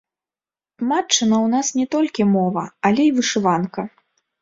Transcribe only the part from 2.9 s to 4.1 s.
але і вышыванка.